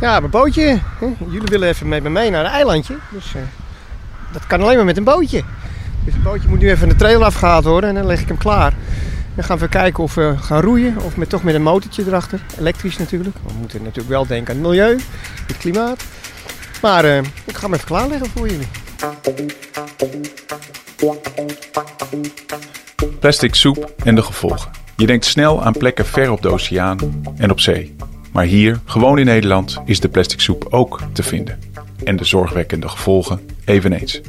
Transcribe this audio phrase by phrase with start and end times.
[0.00, 0.80] Ja, mijn bootje.
[1.30, 2.96] Jullie willen even met me mee naar een eilandje.
[3.10, 3.42] Dus eh,
[4.32, 5.42] dat kan alleen maar met een bootje.
[6.04, 8.38] Dus het bootje moet nu even de trailer afgehaald worden en dan leg ik hem
[8.38, 8.74] klaar.
[9.34, 12.40] Dan gaan we kijken of we gaan roeien of met, toch met een motortje erachter.
[12.58, 13.36] Elektrisch natuurlijk.
[13.46, 14.98] We moeten natuurlijk wel denken aan het milieu,
[15.46, 16.04] het klimaat.
[16.82, 18.68] Maar eh, ik ga hem even klaarleggen voor jullie.
[23.20, 24.70] Plastic soep en de gevolgen.
[24.96, 27.96] Je denkt snel aan plekken ver op de oceaan en op zee.
[28.32, 31.58] Maar hier, gewoon in Nederland, is de plastic soep ook te vinden.
[32.04, 34.20] En de zorgwekkende gevolgen eveneens.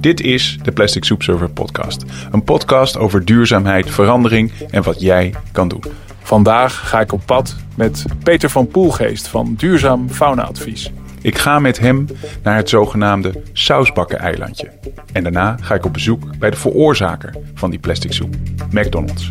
[0.00, 2.04] Dit is de Plastic Soup Server podcast.
[2.30, 5.82] Een podcast over duurzaamheid, verandering en wat jij kan doen.
[6.22, 10.92] Vandaag ga ik op pad met Peter van Poelgeest van Duurzaam Fauna Advies.
[11.22, 12.06] Ik ga met hem
[12.42, 14.70] naar het zogenaamde sausbakken-eilandje.
[15.12, 18.34] En daarna ga ik op bezoek bij de veroorzaker van die plastic soep,
[18.70, 19.30] McDonald's.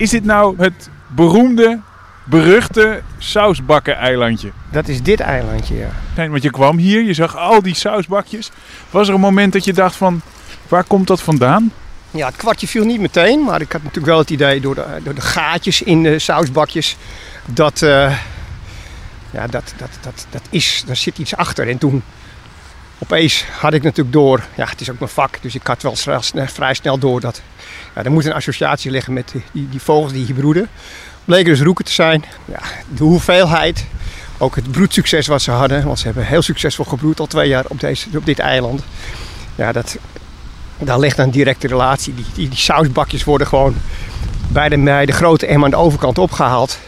[0.00, 1.80] Is dit nou het beroemde,
[2.24, 4.50] beruchte sausbakken-eilandje?
[4.70, 5.90] Dat is dit eilandje, ja.
[6.16, 8.50] Nee, Want je kwam hier, je zag al die sausbakjes.
[8.90, 10.20] Was er een moment dat je dacht van,
[10.68, 11.72] waar komt dat vandaan?
[12.10, 14.86] Ja, het kwartje viel niet meteen, maar ik had natuurlijk wel het idee door de,
[15.02, 16.96] door de gaatjes in de sausbakjes
[17.46, 18.18] dat, eh,
[19.30, 21.68] ja, dat, dat, dat, dat is, daar zit iets achter.
[21.68, 22.02] En toen
[23.02, 25.96] opeens had ik natuurlijk door, ja, het is ook mijn vak, dus ik had wel
[26.32, 27.42] vrij snel door dat
[27.94, 30.68] ja, er moet een associatie liggen met die, die, vogels die hier broeden.
[31.24, 32.24] Bleken dus roeken te zijn.
[32.44, 33.86] Ja, de hoeveelheid,
[34.38, 37.64] ook het broedsucces wat ze hadden, want ze hebben heel succesvol gebroed al twee jaar
[37.68, 38.82] op, deze, op dit eiland.
[39.54, 39.98] Ja, dat,
[40.78, 42.14] daar ligt een directe relatie.
[42.14, 43.74] Die, die, die sausbakjes worden gewoon
[44.48, 46.78] bij de, bij de grote em aan de overkant opgehaald.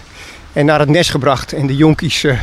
[0.53, 1.53] En naar het nest gebracht.
[1.53, 2.39] En de jonkies, eh,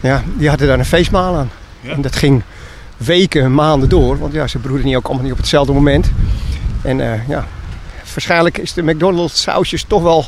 [0.00, 1.50] ja, die hadden daar een feestmaal aan.
[1.82, 2.42] En dat ging
[3.04, 4.18] weken, maanden door.
[4.18, 6.10] Want ja, ze broeden niet ook allemaal niet op hetzelfde moment.
[6.82, 7.46] En eh, ja,
[8.12, 10.26] waarschijnlijk is de McDonald's sausjes toch wel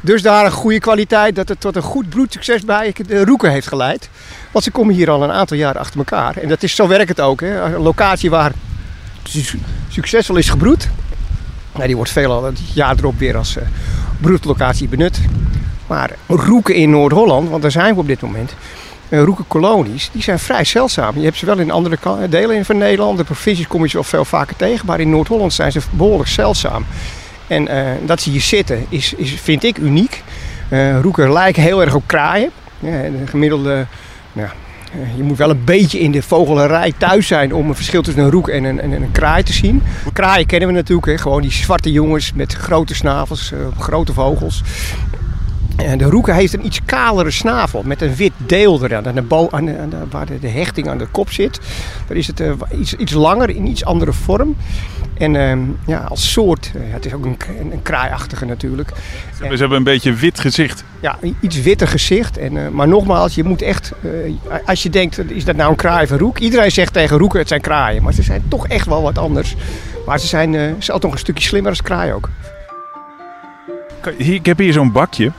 [0.00, 1.34] dusdanig goede kwaliteit...
[1.34, 4.08] dat het tot een goed broedsucces bij de roeken heeft geleid.
[4.50, 6.36] Want ze komen hier al een aantal jaren achter elkaar.
[6.36, 7.40] En dat is, zo werkt het ook.
[7.40, 7.74] Hè.
[7.74, 8.52] Een locatie waar
[9.22, 9.58] su-
[9.88, 10.88] succesvol is gebroed.
[11.74, 13.62] Nou, die wordt veelal het jaar erop weer als eh,
[14.20, 15.20] broedlocatie benut.
[15.86, 18.54] Maar roeken in Noord-Holland, want daar zijn we op dit moment.
[19.20, 21.18] Roekenkolonies, die zijn vrij zeldzaam.
[21.18, 23.18] Je hebt ze wel in andere delen van Nederland.
[23.18, 24.86] De provincies kom je ze wel veel vaker tegen.
[24.86, 26.84] Maar in Noord-Holland zijn ze behoorlijk zeldzaam.
[27.46, 30.22] En eh, dat ze hier zitten, is, is, vind ik uniek.
[30.68, 32.50] Eh, roeken lijken heel erg op kraaien.
[32.78, 33.86] Ja, de gemiddelde
[34.32, 34.48] nou,
[34.92, 38.22] eh, je moet wel een beetje in de vogelerij thuis zijn om een verschil tussen
[38.22, 39.82] een roek en een, en een kraai te zien.
[40.12, 41.18] Kraaien kennen we natuurlijk, hè?
[41.18, 44.62] gewoon die zwarte jongens met grote snavels, grote vogels.
[45.76, 49.22] En de roeken heeft een iets kalere snavel met een wit deel eraan, aan de
[49.22, 51.60] bo- aan de, aan de- waar de, de hechting aan de kop zit.
[52.06, 54.56] Daar is het eh, iets, iets langer, in iets andere vorm.
[55.18, 57.36] En ehm, ja, als soort, eh, het is ook een,
[57.72, 58.92] een, kraaiachtige natuurlijk.
[59.38, 60.84] Ze hebben een beetje wit gezicht.
[61.00, 62.38] Ja, iets witter gezicht.
[62.38, 63.92] En, eh, maar nogmaals, je moet echt,
[64.66, 66.38] als je denkt, is dat nou een kraai of een roek?
[66.38, 68.02] Iedereen zegt tegen roeken, het zijn kraaien.
[68.02, 69.56] Maar ze zijn toch echt wel wat anders.
[70.06, 72.28] Maar ze zijn zelfs nog een stukje slimmer als kraai ook.
[74.16, 75.32] Ik heb hier zo'n bakje.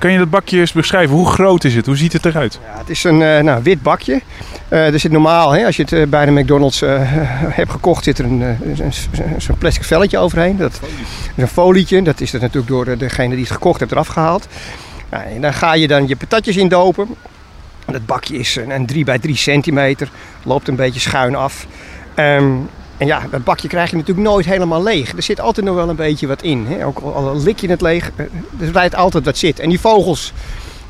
[0.00, 1.16] Kan je dat bakje eens beschrijven?
[1.16, 1.86] Hoe groot is het?
[1.86, 2.60] Hoe ziet het eruit?
[2.72, 4.20] Ja, het is een eh, nou, wit bakje.
[4.68, 6.80] Eh, er zit normaal, hè, als je het eh, bij de McDonald's
[7.60, 8.56] hebt gekocht, zit er een,
[9.38, 10.56] zo'n plastic velletje overheen.
[10.56, 10.88] Dat is
[11.36, 12.02] een folietje.
[12.02, 14.46] Dat is er natuurlijk door de- degene die het gekocht heeft eraf gehaald.
[15.10, 17.08] Nou, en dan ga je dan je patatjes in dopen.
[17.86, 20.10] Dat bakje is een, een 3 bij 3 centimeter.
[20.42, 21.66] Loopt een beetje schuin af.
[22.14, 22.46] Ehm,
[23.00, 25.16] en ja, dat bakje krijg je natuurlijk nooit helemaal leeg.
[25.16, 26.66] Er zit altijd nog wel een beetje wat in.
[26.66, 26.86] Hè?
[26.86, 28.24] Ook al, lik je het leeg, eh,
[28.60, 29.60] er blijft altijd wat zit.
[29.60, 30.32] En die vogels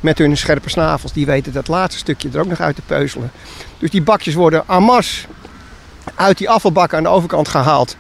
[0.01, 3.31] met hun scherpe snavels, die weten dat laatste stukje er ook nog uit te peuzelen.
[3.79, 5.03] Dus die bakjes worden en
[6.15, 7.97] uit die afvalbakken aan de overkant gehaald.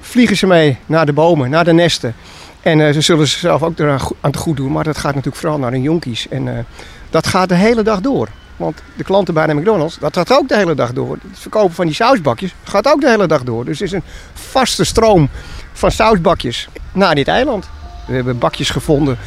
[0.00, 2.14] Vliegen ze mee naar de bomen, naar de nesten.
[2.62, 4.72] En eh, ze zullen zichzelf ook eraan aan te goed doen.
[4.72, 6.28] Maar dat gaat natuurlijk vooral naar hun jonkies.
[6.28, 6.64] En eh,
[7.10, 8.28] dat gaat de hele dag door.
[8.56, 11.18] Want de klanten bij McDonald's, dat gaat ook de hele dag door.
[11.28, 13.64] Het verkopen van die sausbakjes gaat ook de hele dag door.
[13.64, 15.28] Dus er is een vaste stroom
[15.72, 17.68] van sausbakjes naar dit eiland.
[18.06, 19.18] We hebben bakjes gevonden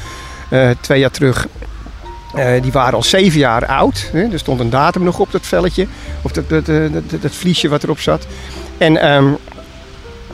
[0.50, 1.48] eh, twee jaar terug.
[2.34, 4.10] Eh, die waren al zeven jaar oud.
[4.12, 4.32] Hè.
[4.32, 5.88] Er stond een datum nog op dat velletje.
[6.22, 8.28] Of dat, dat, dat, dat, dat vliesje wat erop zat.
[8.78, 9.30] En ehm,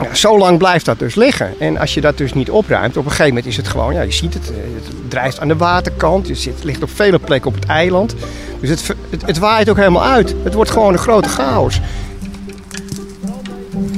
[0.00, 1.60] ja, zo lang blijft dat dus liggen.
[1.60, 4.02] En als je dat dus niet opruimt, op een gegeven moment is het gewoon, ja,
[4.02, 6.28] je ziet het, eh, het drijft aan de waterkant.
[6.28, 8.14] Het ligt op vele plekken op het eiland.
[8.66, 10.34] Dus het, het, het waait ook helemaal uit.
[10.42, 11.80] Het wordt gewoon een grote chaos.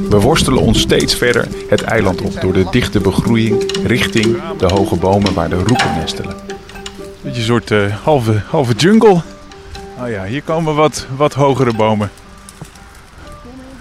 [0.09, 4.97] We worstelen ons steeds verder het eiland op door de dichte begroeiing richting de hoge
[4.97, 6.35] bomen waar de roeken nestelen.
[7.21, 9.21] Beetje een soort eh, halve, halve jungle.
[9.99, 12.11] Oh ja, hier komen wat, wat hogere bomen.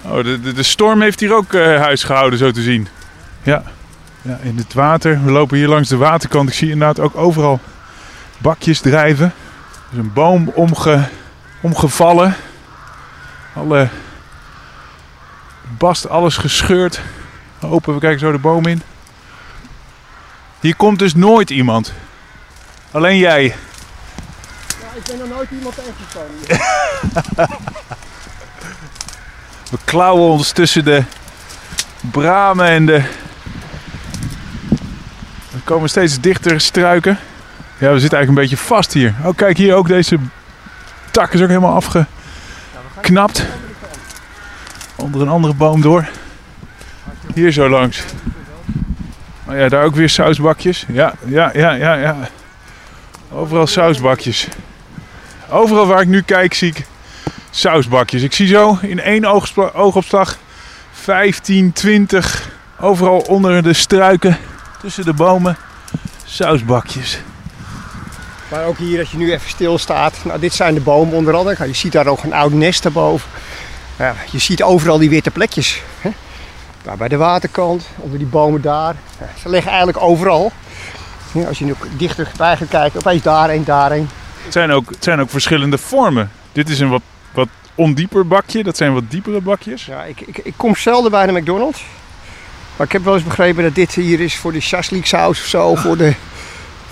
[0.02, 2.88] Oh, de, de, de storm heeft hier ook eh, huis gehouden, zo te zien.
[3.42, 3.62] Ja.
[4.22, 5.20] ja, in het water.
[5.24, 6.48] We lopen hier langs de waterkant.
[6.48, 7.60] Ik zie inderdaad ook overal
[8.38, 9.32] bakjes drijven.
[9.96, 11.08] Er is een boom omge,
[11.60, 12.36] omgevallen.
[13.54, 13.88] Alle
[15.78, 17.00] bast, alles gescheurd.
[17.60, 18.82] Open, we kijken zo de boom in.
[20.60, 21.92] Hier komt dus nooit iemand.
[22.90, 23.42] Alleen jij.
[23.42, 23.54] Ja,
[24.94, 26.38] ik ben er nooit iemand tegengekomen.
[29.70, 31.04] We klauwen ons tussen de
[32.00, 33.02] bramen en de.
[35.50, 37.18] We komen steeds dichter struiken.
[37.78, 39.14] Ja, we zitten eigenlijk een beetje vast hier.
[39.24, 40.18] Oh, kijk hier ook deze
[41.10, 43.46] tak is ook helemaal afgeknapt.
[44.96, 46.08] Onder een andere boom door.
[47.34, 48.02] Hier zo langs.
[49.48, 50.84] Oh ja, daar ook weer sausbakjes.
[50.88, 52.16] Ja, ja, ja, ja, ja.
[53.30, 54.48] Overal sausbakjes.
[55.48, 56.86] Overal waar ik nu kijk zie ik
[57.50, 58.22] sausbakjes.
[58.22, 59.24] Ik zie zo in één
[59.74, 60.38] oogopslag
[60.92, 62.48] 15, 20.
[62.80, 64.38] Overal onder de struiken,
[64.80, 65.56] tussen de bomen,
[66.24, 67.20] sausbakjes.
[68.48, 70.14] Maar ook hier, als je nu even stilstaat.
[70.24, 71.56] Nou, dit zijn de bomen onder andere.
[71.58, 73.30] Nou, Je ziet daar ook een oud nest daarboven.
[73.98, 75.82] Ja, je ziet overal die witte plekjes.
[76.00, 76.10] Hè?
[76.82, 78.94] Daar bij de waterkant, onder die bomen daar.
[79.20, 80.52] Ja, ze liggen eigenlijk overal.
[81.32, 84.08] Ja, als je nu ook dichterbij gaat kijken, opeens daarheen, daarheen.
[84.42, 86.30] Het zijn ook, het zijn ook verschillende vormen.
[86.52, 87.02] Dit is een wat,
[87.32, 89.84] wat ondieper bakje, dat zijn wat diepere bakjes.
[89.84, 91.84] Ja, ik, ik, ik kom zelden bij de McDonald's.
[92.76, 95.46] Maar ik heb wel eens begrepen dat dit hier is voor de shashlik saus of
[95.46, 96.14] zo, voor de,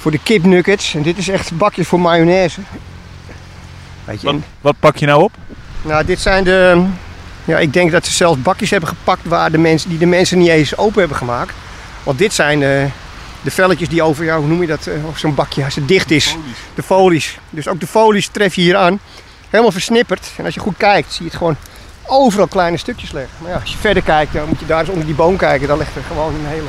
[0.05, 0.95] voor de kipnuggets.
[0.95, 2.61] En dit is echt bakjes voor mayonaise.
[4.05, 5.33] Weet je, Wat, wat pak je nou op?
[5.83, 6.85] Nou, dit zijn de.
[7.45, 10.39] Ja, ik denk dat ze zelfs bakjes hebben gepakt waar de mensen, die de mensen
[10.39, 11.55] niet eens open hebben gemaakt.
[12.03, 12.87] Want dit zijn de,
[13.43, 15.89] de velletjes die over jou, hoe noem je dat, eh, of zo'n bakje als het
[15.89, 16.37] dicht is.
[16.75, 17.39] De folies.
[17.51, 19.01] Dus ook de folies tref je hier aan.
[19.51, 20.31] Helemaal versnipperd.
[20.37, 21.57] En als je goed kijkt, zie je het gewoon
[22.07, 23.37] overal kleine stukjes liggen.
[23.41, 25.69] Maar ja, als je verder kijkt, dan moet je daar eens onder die boom kijken.
[25.69, 26.69] Dan ligt er gewoon een hele.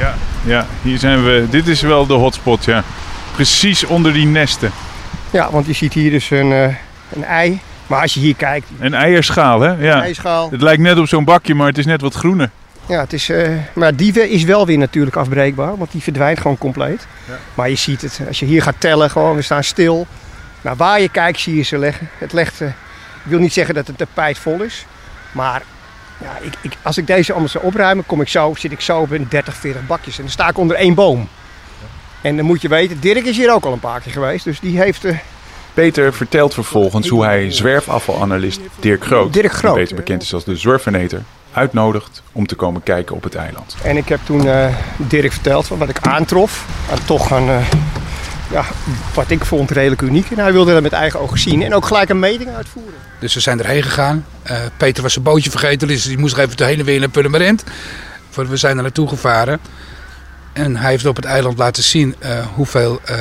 [0.00, 0.14] Ja,
[0.44, 1.46] ja, hier zijn we.
[1.50, 2.82] Dit is wel de hotspot, ja.
[3.32, 4.70] Precies onder die nesten.
[5.30, 6.74] Ja, want je ziet hier dus een, eh,
[7.12, 7.60] een ei.
[7.86, 9.68] Maar als je hier kijkt, Een eierschaal, hè?
[9.68, 9.96] Ja.
[9.96, 10.50] een eischaal.
[10.50, 12.50] Het lijkt net op zo'n bakje, maar het is net wat groener.
[12.86, 16.58] Ja, het is, eh, maar die is wel weer natuurlijk afbreekbaar, want die verdwijnt gewoon
[16.58, 17.06] compleet.
[17.28, 17.38] Ja.
[17.54, 20.06] Maar je ziet het, als je hier gaat tellen, gewoon, we staan stil.
[20.60, 22.08] Nou, waar je kijkt zie je ze leggen.
[22.18, 22.74] Het legt, eh, ik
[23.30, 24.86] wil niet zeggen dat het tapijt vol is,
[25.32, 25.62] maar
[26.22, 28.98] ja, ik, ik, als ik deze allemaal zou opruimen, kom ik zo, zit ik zo
[28.98, 30.16] op een 30, 40 bakjes.
[30.16, 31.28] En dan sta ik onder één boom.
[32.20, 34.60] En dan moet je weten, Dirk is hier ook al een paar keer geweest, dus
[34.60, 35.04] die heeft...
[35.04, 35.16] eh,
[35.74, 40.44] Peter vertelt vervolgens hoe hij zwerfafvalanalist Dirk Groot, Dirk Groot, die beter bekend is als
[40.44, 41.22] de Zwerveneter,
[41.52, 43.76] uitnodigt om te komen kijken op het eiland.
[43.82, 46.66] En ik heb toen eh, Dirk verteld van wat ik aantrof.
[46.90, 47.48] En toch een,
[48.50, 48.64] ja,
[49.14, 50.30] wat ik vond redelijk uniek.
[50.30, 51.62] En hij wilde dat met eigen ogen zien.
[51.62, 52.94] En ook gelijk een meting uitvoeren.
[53.20, 54.24] Dus we zijn erheen gegaan.
[54.42, 57.64] Eh, Peter was zijn bootje vergeten, dus die moest even heen en weer naar Purmerend.
[58.34, 59.60] We zijn er naartoe gevaren.
[60.52, 63.16] En hij heeft op het eiland laten zien eh, hoeveel eh,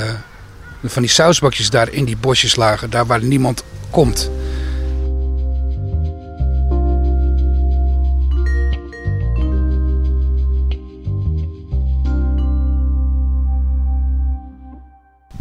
[0.84, 2.90] van die sausbakjes daar in die bosjes lagen.
[2.90, 4.30] Daar waar niemand komt.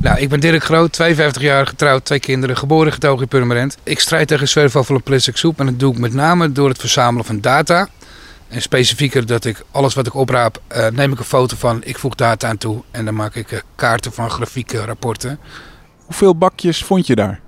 [0.00, 3.76] Nou, ik ben Dirk Groot, 52 jaar getrouwd, twee kinderen, geboren en getogen in Purmerend.
[3.82, 6.78] Ik strijd tegen zwerfafval en plastic soep en dat doe ik met name door het
[6.78, 7.88] verzamelen van data.
[8.48, 11.98] En specifieker dat ik alles wat ik opraap, eh, neem ik een foto van, ik
[11.98, 15.38] voeg data aan toe en dan maak ik eh, kaarten van grafieken, rapporten.
[16.04, 17.40] Hoeveel bakjes vond je daar?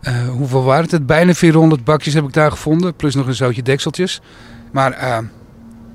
[0.00, 1.06] Eh, hoeveel waren het?
[1.06, 4.20] Bijna 400 bakjes heb ik daar gevonden, plus nog een zootje dekseltjes.
[4.72, 5.22] Maar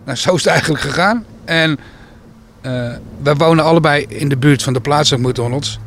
[0.06, 1.26] nou, zo is het eigenlijk gegaan.
[1.46, 1.80] En
[3.24, 5.80] wij wonen allebei in de buurt van de plaatselijke McDonald's.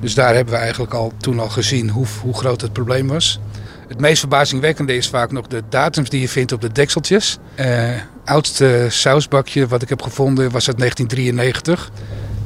[0.00, 3.40] Dus daar hebben we eigenlijk al toen al gezien hoe, hoe groot het probleem was.
[3.88, 7.38] Het meest verbazingwekkende is vaak nog de datums die je vindt op de dekseltjes.
[7.54, 7.90] Eh
[8.30, 11.90] oudste sausbakje wat ik heb gevonden was uit 1993.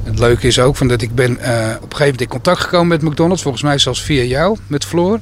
[0.03, 2.59] Het leuke is ook van dat ik ben eh, op een gegeven moment in contact
[2.59, 3.41] gekomen met McDonald's.
[3.41, 5.19] Volgens mij zelfs via jou, met Floor.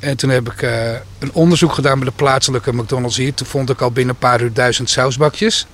[0.00, 3.34] En toen heb ik eh, een onderzoek gedaan bij de plaatselijke McDonald's hier.
[3.34, 5.66] Toen vond ik al binnen een paar uur duizend sausbakjes.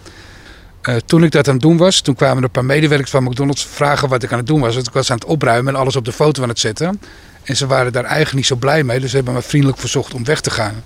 [0.82, 3.22] Eh, toen ik dat aan het doen was, toen kwamen er een paar medewerkers van
[3.22, 4.74] McDonald's vragen wat ik aan het doen was.
[4.74, 7.00] Want ik was aan het opruimen en alles op de foto aan het zetten.
[7.42, 10.14] En ze waren daar eigenlijk niet zo blij mee, dus ze hebben me vriendelijk verzocht
[10.14, 10.82] om weg te gaan.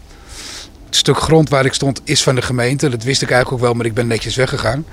[0.86, 2.88] Het stuk grond waar ik stond is van de gemeente.
[2.88, 4.84] Dat wist ik eigenlijk ook wel, maar ik ben netjes weggegaan.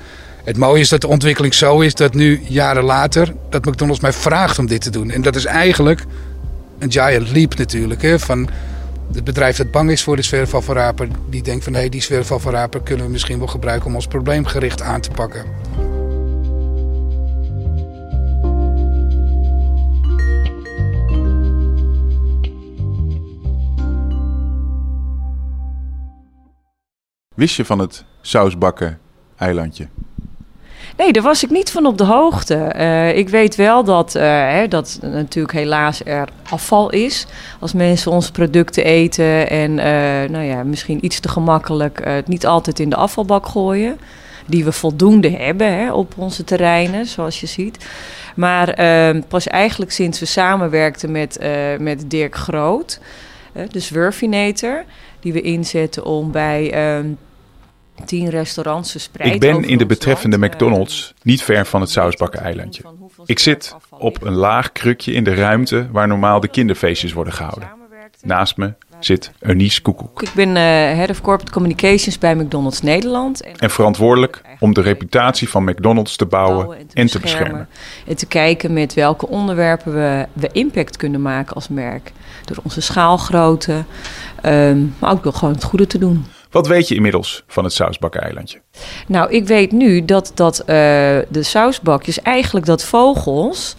[0.43, 4.13] Het mooie is dat de ontwikkeling zo is dat nu, jaren later, dat McDonald's mij
[4.13, 5.11] vraagt om dit te doen.
[5.11, 6.05] En dat is eigenlijk
[6.79, 8.01] een giant leap natuurlijk.
[8.01, 8.19] Hè?
[8.19, 8.49] Van
[9.13, 12.81] het bedrijf dat bang is voor de zwerfafvalraper, die denkt van hé, hey, die zwerfafvalraper
[12.81, 15.45] kunnen we misschien wel gebruiken om ons probleemgericht aan te pakken.
[27.35, 28.99] Wist je van het sausbakken
[29.35, 29.87] eilandje?
[30.97, 32.55] Nee, daar was ik niet van op de hoogte.
[32.55, 37.25] Eh, ik weet wel dat, uh, hè, dat natuurlijk helaas er afval is.
[37.59, 42.45] Als mensen onze producten eten en uh, nou ja, misschien iets te gemakkelijk het niet
[42.45, 43.99] altijd in de afvalbak gooien.
[44.47, 47.85] Die we voldoende hebben hè, op onze terreinen, zoals je ziet.
[48.35, 51.39] Maar ehm, pas eigenlijk sinds we samenwerkten met,
[51.79, 52.99] met Dirk Groot,
[53.69, 54.83] de Swurfinator,
[55.19, 57.05] die we inzetten om bij ehm,
[58.05, 59.33] tien restaurants verspreid.
[59.33, 62.83] Ik ben in de betreffende McDonald's niet ver van het Sausbakken-eilandje.
[63.25, 67.69] Ik zit op een laag krukje in de ruimte waar normaal de kinderfeestjes worden gehouden.
[68.21, 70.21] Naast me zit Eunice Koekoek.
[70.21, 73.41] Ik ben uh, Head of Corporate Communications bij McDonald's Nederland.
[73.41, 77.67] En, en verantwoordelijk om de reputatie van McDonald's te bouwen en te, en te beschermen.
[78.07, 82.11] En te kijken met welke onderwerpen we, we impact kunnen maken als merk.
[82.45, 83.83] Door onze schaalgrootte,
[84.45, 86.25] um, maar ook door gewoon het goede te doen.
[86.53, 88.61] Wat weet je inmiddels van het sausbakkeneilandje?
[89.07, 90.65] Nou, ik weet nu dat, dat uh,
[91.29, 93.75] de sausbakjes eigenlijk dat vogels...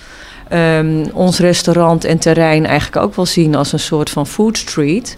[0.52, 5.16] Um, ons restaurant en terrein eigenlijk ook wel zien als een soort van food street.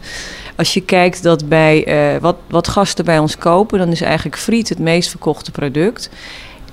[0.56, 4.36] Als je kijkt dat bij uh, wat, wat gasten bij ons kopen, dan is eigenlijk
[4.36, 6.10] friet het meest verkochte product.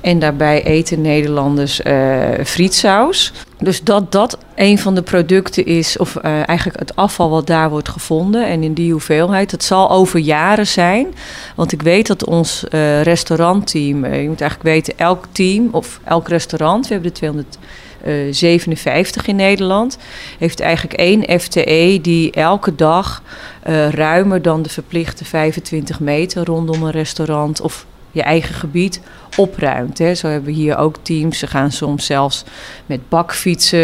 [0.03, 3.33] En daarbij eten Nederlanders uh, frietsaus.
[3.59, 7.69] Dus dat dat een van de producten is, of uh, eigenlijk het afval wat daar
[7.69, 8.47] wordt gevonden.
[8.47, 9.51] En in die hoeveelheid.
[9.51, 11.07] Het zal over jaren zijn.
[11.55, 16.27] Want ik weet dat ons uh, restaurantteam, je moet eigenlijk weten, elk team of elk
[16.27, 17.57] restaurant, we hebben de 200.
[18.31, 19.97] 57 in Nederland.
[20.39, 23.21] Heeft eigenlijk één FTE die elke dag
[23.89, 29.01] ruimer dan de verplichte 25 meter rondom een restaurant of je eigen gebied
[29.35, 29.97] opruimt.
[29.97, 30.15] Hè.
[30.15, 31.39] Zo hebben we hier ook teams.
[31.39, 32.43] Ze gaan soms zelfs
[32.85, 33.79] met bakfietsen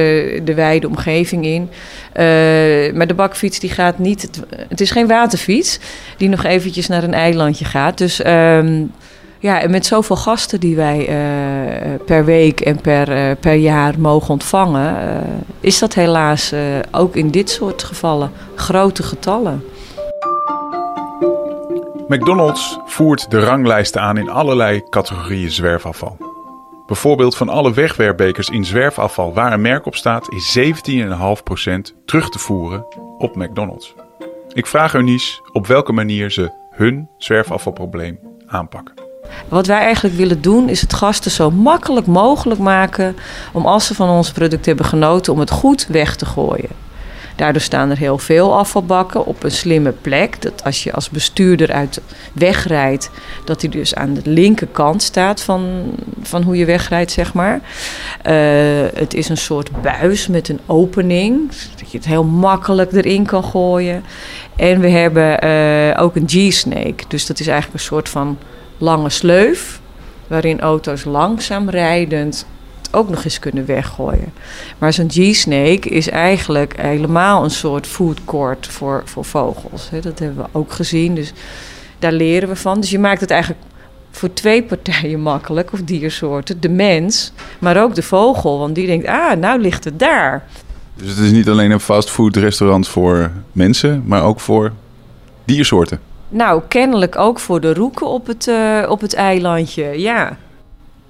[0.45, 1.61] de wijde omgeving in.
[1.61, 4.41] Uh, maar de bakfiets die gaat niet...
[4.67, 5.79] Het, is geen waterfiets
[6.17, 7.97] die nog eventjes naar een eilandje gaat.
[7.97, 8.25] Dus...
[8.25, 8.91] Um,
[9.41, 13.99] ja, en met zoveel gasten die wij uh, per week en per, uh, per jaar
[13.99, 14.95] mogen ontvangen,
[15.59, 16.53] is dat helaas
[16.91, 19.63] ook in dit soort gevallen grote getallen.
[22.09, 26.17] McDonald's voert de ranglijsten aan in allerlei categorieën zwerfafval.
[26.87, 32.39] Bijvoorbeeld van alle wegwerpbekers in zwerfafval waar een merk op staat, is 17,5% terug te
[32.39, 32.85] voeren
[33.17, 33.93] op McDonald's.
[34.53, 38.95] Ik vraag Eunice op welke manier ze hun zwerfafvalprobleem aanpakken.
[39.47, 43.15] Wat wij eigenlijk willen doen is het gasten zo makkelijk mogelijk maken
[43.53, 46.88] om als ze van ons product hebben genoten om het goed weg te gooien.
[47.39, 50.41] Daardoor staan er heel veel afvalbakken op een slimme plek.
[50.41, 52.01] Dat als je als bestuurder uit
[52.33, 53.09] wegrijdt,
[53.45, 55.91] dat hij dus aan de linkerkant staat van,
[56.21, 57.55] van hoe je wegrijdt, zeg maar.
[57.55, 57.61] Uh,
[58.93, 63.43] het is een soort buis met een opening, dat je het heel makkelijk erin kan
[63.43, 64.03] gooien.
[64.55, 68.37] En we hebben uh, ook een G-snake, dus dat is eigenlijk een soort van
[68.77, 69.79] lange sleuf,
[70.27, 72.45] waarin auto's langzaam rijdend
[72.91, 74.33] ook nog eens kunnen weggooien.
[74.77, 79.89] Maar zo'n G-snake is eigenlijk helemaal een soort food court voor, voor vogels.
[80.01, 81.33] Dat hebben we ook gezien, dus
[81.99, 82.79] daar leren we van.
[82.79, 83.61] Dus je maakt het eigenlijk
[84.11, 86.59] voor twee partijen makkelijk, of diersoorten.
[86.59, 90.43] De mens, maar ook de vogel, want die denkt, ah, nou ligt het daar.
[90.95, 94.71] Dus het is niet alleen een fastfood restaurant voor mensen, maar ook voor
[95.45, 95.99] diersoorten?
[96.29, 100.37] Nou, kennelijk ook voor de roeken op het, uh, op het eilandje, ja.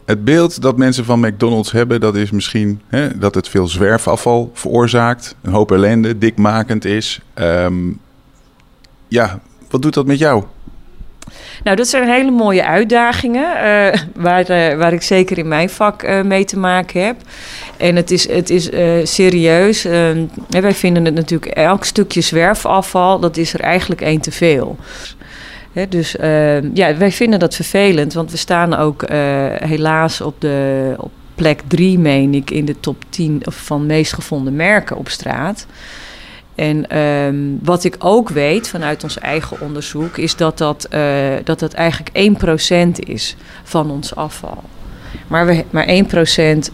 [0.09, 4.51] Het beeld dat mensen van McDonald's hebben, dat is misschien hè, dat het veel zwerfafval
[4.53, 7.19] veroorzaakt, een hoop ellende, dikmakend is.
[7.35, 7.99] Um,
[9.07, 9.39] ja,
[9.69, 10.43] wat doet dat met jou?
[11.63, 16.03] Nou, dat zijn hele mooie uitdagingen uh, waar, uh, waar ik zeker in mijn vak
[16.03, 17.15] uh, mee te maken heb.
[17.77, 18.69] En het is, het is
[19.03, 19.85] serieus.
[19.85, 24.77] Ehm, wij vinden het natuurlijk elk stukje zwerfafval, dat is er eigenlijk één te veel.
[25.89, 29.09] Dus uh, ja, wij vinden dat vervelend, want we staan ook uh,
[29.55, 34.55] helaas op, de, op plek 3, meen ik, in de top 10 van meest gevonden
[34.55, 35.65] merken op straat.
[36.55, 41.59] En um, wat ik ook weet vanuit ons eigen onderzoek, is dat dat, uh, dat,
[41.59, 42.39] dat eigenlijk
[42.99, 44.63] 1% is van ons afval.
[45.27, 45.87] Maar, we, maar
[46.67, 46.71] 1%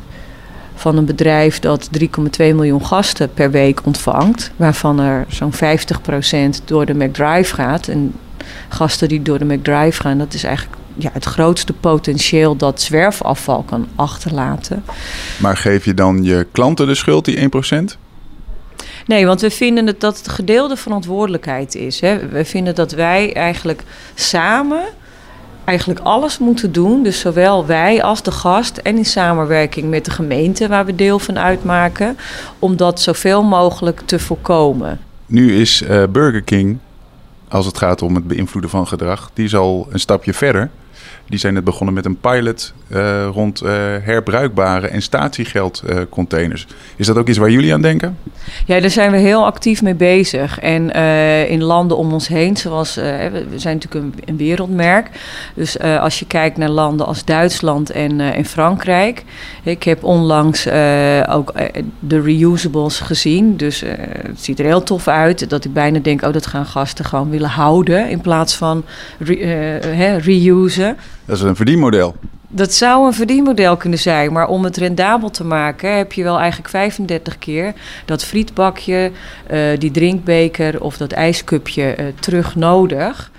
[0.75, 2.07] van een bedrijf dat 3,2
[2.37, 5.57] miljoen gasten per week ontvangt, waarvan er zo'n 50%
[6.65, 7.87] door de McDrive gaat.
[7.87, 8.13] En
[8.69, 13.63] gasten die door de McDrive gaan, dat is eigenlijk ja, het grootste potentieel dat zwerfafval
[13.63, 14.83] kan achterlaten.
[15.37, 17.49] Maar geef je dan je klanten de schuld, die
[17.93, 17.97] 1%?
[19.05, 21.99] Nee, want we vinden het, dat het gedeelde verantwoordelijkheid is.
[22.01, 22.27] Hè.
[22.27, 23.83] We vinden dat wij eigenlijk
[24.15, 24.83] samen
[25.65, 27.03] eigenlijk alles moeten doen.
[27.03, 31.19] Dus zowel wij als de gast en in samenwerking met de gemeente waar we deel
[31.19, 32.17] van uitmaken.
[32.59, 34.99] Om dat zoveel mogelijk te voorkomen.
[35.25, 36.77] Nu is uh, Burger King
[37.55, 40.69] als het gaat om het beïnvloeden van gedrag, die is al een stapje verder.
[41.27, 43.69] Die zijn net begonnen met een pilot eh, rond uh,
[44.01, 46.67] herbruikbare en statiegeldcontainers.
[46.95, 48.17] Is dat ook iets waar jullie aan denken?
[48.65, 50.59] Ja, daar zijn we heel actief mee bezig.
[50.59, 50.91] En
[51.49, 55.09] in landen om ons heen, zoals we zijn natuurlijk een, wereldmerk.
[55.53, 59.23] Dus als je kijkt naar landen als Duitsland en, en Frankrijk.
[59.63, 60.67] Ik heb onlangs
[61.29, 61.53] ook
[61.99, 63.57] de reusables gezien.
[63.57, 65.49] Dus het ziet er heel tof uit.
[65.49, 68.83] Dat ik bijna denk, oh, dat gaan gasten gewoon willen houden in plaats van
[69.19, 70.94] re, reusen.
[71.25, 72.15] Dat is een verdienmodel.
[72.47, 76.39] Dat zou een verdienmodel kunnen zijn, maar om het rendabel te maken heb je wel
[76.39, 77.73] eigenlijk 35 keer
[78.05, 79.11] dat frietbakje,
[79.51, 83.31] uh, die drinkbeker of dat ijskupje uh, terug nodig.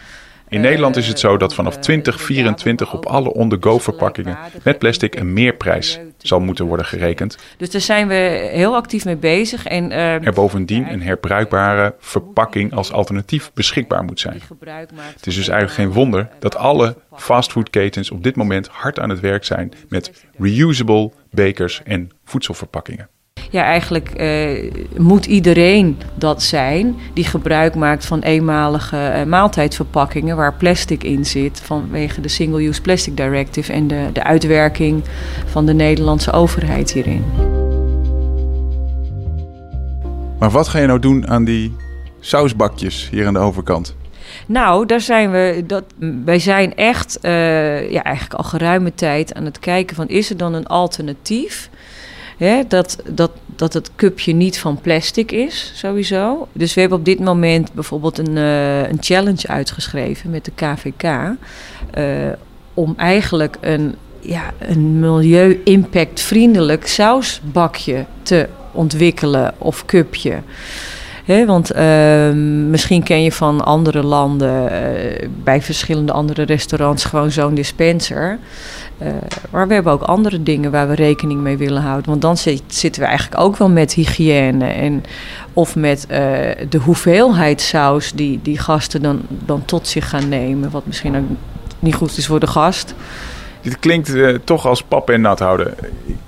[0.57, 5.33] In Nederland is het zo dat vanaf 2024 op alle on-the-go verpakkingen met plastic een
[5.33, 7.39] meerprijs zal moeten worden gerekend.
[7.57, 9.67] Dus daar zijn we heel actief mee bezig.
[9.67, 14.41] En, uh, er bovendien een herbruikbare verpakking als alternatief beschikbaar moet zijn.
[15.15, 19.21] Het is dus eigenlijk geen wonder dat alle fastfoodketens op dit moment hard aan het
[19.21, 23.09] werk zijn met reusable bekers en voedselverpakkingen
[23.50, 30.55] ja, eigenlijk uh, moet iedereen dat zijn die gebruik maakt van eenmalige uh, maaltijdverpakkingen waar
[30.55, 35.03] plastic in zit vanwege de Single-Use Plastic Directive en de, de uitwerking
[35.47, 37.25] van de Nederlandse overheid hierin.
[40.38, 41.75] Maar wat ga je nou doen aan die
[42.21, 43.97] sausbakjes hier aan de overkant?
[44.47, 45.65] Nou, daar zijn we.
[45.67, 45.85] Dat,
[46.25, 50.37] wij zijn echt uh, ja, eigenlijk al geruime tijd aan het kijken van is er
[50.37, 51.71] dan een alternatief
[52.69, 56.49] Dat, dat, dat het cupje niet van plastic is, sowieso.
[56.52, 61.02] Dus we hebben op dit moment bijvoorbeeld een, uh, een challenge uitgeschreven met de KVK.
[61.90, 62.05] Eh,
[62.75, 70.43] om eigenlijk een, ja, een milieu-impact-vriendelijk sausbakje te ontwikkelen of cupje.
[71.26, 72.31] Want uh,
[72.71, 78.38] misschien ken je van andere landen, uh, bij verschillende andere restaurants, gewoon zo'n dispenser.
[79.03, 79.09] Uh,
[79.50, 82.11] maar we hebben ook andere dingen waar we rekening mee willen houden.
[82.11, 84.66] Want dan zit, zitten we eigenlijk ook wel met hygiëne.
[84.66, 85.05] En,
[85.53, 86.16] of met uh,
[86.68, 90.70] de hoeveelheid saus die, die gasten dan, dan tot zich gaan nemen.
[90.70, 91.25] Wat misschien ook
[91.79, 92.94] niet goed is voor de gast.
[93.61, 95.75] Dit klinkt uh, toch als pap en nat houden.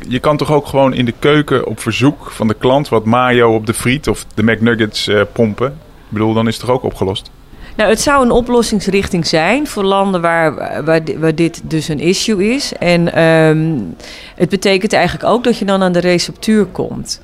[0.08, 3.54] Je kan toch ook gewoon in de keuken op verzoek van de klant wat mayo
[3.54, 5.68] op de friet of de McNuggets pompen?
[5.68, 7.30] Ik bedoel, dan is het toch ook opgelost?
[7.78, 12.54] Nou, het zou een oplossingsrichting zijn voor landen waar, waar, waar dit dus een issue
[12.54, 12.72] is.
[12.72, 13.96] En um,
[14.34, 17.20] het betekent eigenlijk ook dat je dan aan de receptuur komt.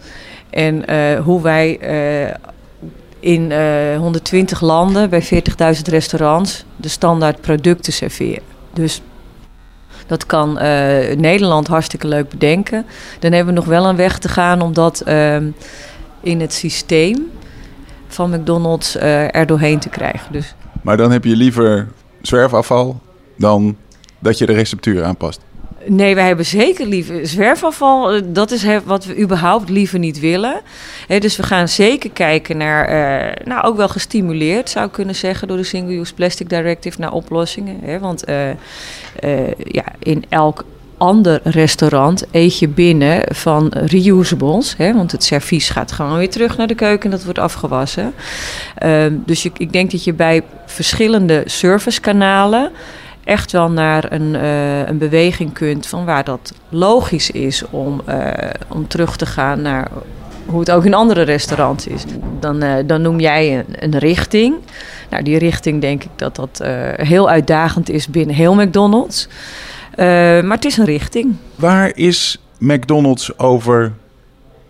[0.50, 2.34] En uh, hoe wij uh,
[3.20, 5.30] in uh, 120 landen bij 40.000
[5.84, 8.42] restaurants de standaard producten serveren.
[8.72, 9.02] Dus
[10.06, 10.52] dat kan
[11.16, 12.86] Nederland hartstikke leuk bedenken.
[13.18, 15.36] Dan hebben we nog wel een weg te gaan om dat uh,
[16.20, 17.30] in het systeem
[18.14, 20.32] van McDonald's uh, er doorheen te krijgen.
[20.32, 20.54] Dus.
[20.82, 21.88] Maar dan heb je liever
[22.22, 23.00] zwerfafval
[23.36, 23.76] dan
[24.18, 25.40] dat je de receptuur aanpast?
[25.86, 28.12] Nee, wij hebben zeker liever zwerfafval.
[28.12, 30.60] Eh, dat is wat we überhaupt liever niet willen.
[31.18, 35.48] dus we gaan zeker kijken naar, uh, nou ook wel gestimuleerd zou ik kunnen zeggen
[35.48, 38.00] door de Single Use Plastic Directive naar oplossingen.
[38.00, 38.24] want
[39.56, 40.64] ja, in elk
[40.98, 44.76] ander restaurant eet je binnen van reusables.
[44.76, 48.14] Hè, want het servies gaat gewoon weer terug naar de keuken en dat wordt afgewassen.
[48.84, 52.70] Uh, dus ik denk dat je bij verschillende servicekanalen
[53.24, 58.28] echt wel naar een, uh, een beweging kunt van waar dat logisch is om, uh,
[58.68, 59.88] om terug te gaan naar
[60.46, 62.04] hoe het ook in andere restaurants is.
[62.40, 64.54] Dan, uh, dan noem jij een, een, richting.
[65.10, 66.62] Nou, die richting denk ik dat dat
[66.96, 69.28] heel uitdagend is binnen heel McDonald's.
[69.98, 70.06] Uh,
[70.42, 71.34] maar het is een richting.
[71.54, 73.92] Waar is McDonald's over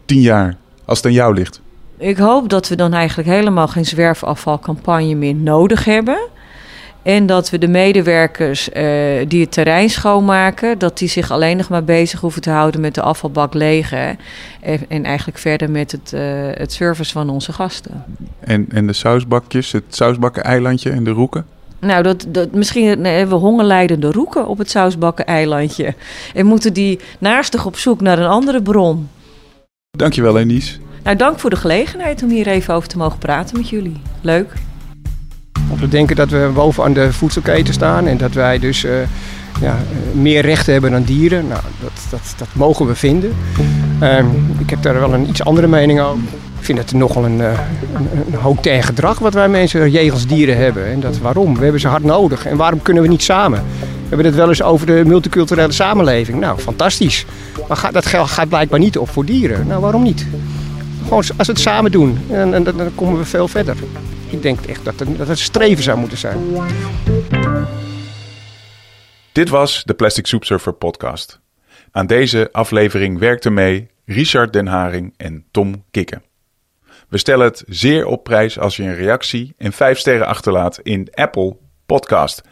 [0.04, 1.60] tien jaar, als het aan jou ligt?
[1.98, 6.18] Ik hoop dat we dan eigenlijk helemaal geen zwerfafvalcampagne meer nodig hebben.
[7.02, 8.74] En dat we de medewerkers uh,
[9.28, 12.94] die het terrein schoonmaken, dat die zich alleen nog maar bezig hoeven te houden met
[12.94, 14.18] de afvalbak legen.
[14.60, 16.20] En, en eigenlijk verder met het, uh,
[16.52, 18.04] het service van onze gasten.
[18.40, 21.46] En, en de sausbakjes, het sausbakken-eilandje en de roeken?
[21.85, 25.94] Nou, dat, dat, misschien hebben we hongerlijdende roeken op het Sausbakken-eilandje.
[26.35, 29.09] En moeten die naastig op zoek naar een andere bron.
[29.90, 30.81] Dankjewel, Enies.
[31.03, 34.01] Nou, dank voor de gelegenheid om hier even over te mogen praten met jullie.
[34.20, 34.53] Leuk.
[35.81, 38.92] We denken dat we bovenaan de voedselketen staan en dat wij dus uh,
[39.61, 39.77] ja,
[40.12, 41.47] meer rechten hebben dan dieren.
[41.49, 43.33] Nou, dat, dat, dat mogen we vinden.
[44.03, 44.18] Uh,
[44.59, 46.23] ik heb daar wel een iets andere mening over.
[46.64, 47.61] Ik vind het nogal een, uh,
[47.94, 50.87] een, een gedrag wat wij mensen jegels dieren hebben.
[50.87, 51.57] En dat waarom?
[51.57, 52.46] We hebben ze hard nodig.
[52.46, 53.64] En waarom kunnen we niet samen?
[53.81, 56.40] We hebben het wel eens over de multiculturele samenleving.
[56.40, 57.27] Nou, fantastisch.
[57.68, 59.66] Maar gaat, dat gaat blijkbaar niet op voor dieren.
[59.66, 60.27] Nou, waarom niet?
[61.03, 63.77] Gewoon als we het samen doen, en, en, dan komen we veel verder.
[64.29, 66.38] Ik denk echt dat het, dat streven zou moeten zijn.
[69.33, 71.40] Dit was de Plastic Soup Surfer podcast.
[71.90, 76.22] Aan deze aflevering werkten mee Richard Den Haring en Tom Kikken.
[77.14, 81.09] We stellen het zeer op prijs als je een reactie en 5 sterren achterlaat in
[81.12, 82.42] Apple Podcast.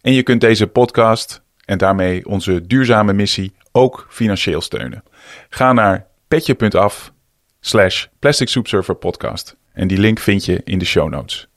[0.00, 5.02] En je kunt deze podcast en daarmee onze duurzame missie ook financieel steunen.
[5.48, 7.12] Ga naar petje.af
[7.60, 9.56] slash Plastic Soup Surfer podcast.
[9.72, 11.48] En die link vind je in de show notes.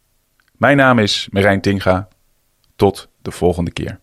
[0.57, 2.07] Mijn naam is Merijn Tinga.
[2.75, 3.99] Tot de volgende keer.